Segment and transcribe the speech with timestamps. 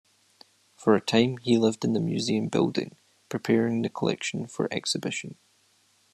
[0.77, 2.97] For a time he lived in the museum building,
[3.29, 5.37] preparing the collection for exhibition.